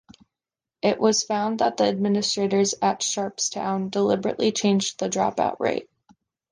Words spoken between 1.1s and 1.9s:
found that the